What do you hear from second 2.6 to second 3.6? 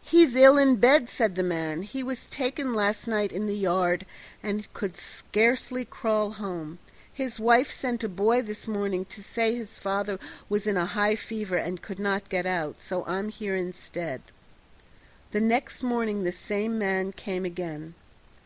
last night in the